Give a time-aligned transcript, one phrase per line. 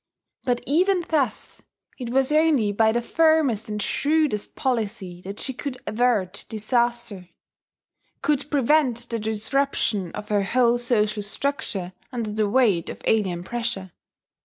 [0.45, 1.61] But even thus
[1.99, 7.29] it was only by the firmest and shrewdest policy that she could avert disaster,
[8.23, 13.91] could prevent the disruption of her whole social structure under the weight of alien pressure.